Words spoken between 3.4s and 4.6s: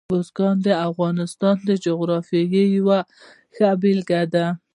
ښه بېلګه ده.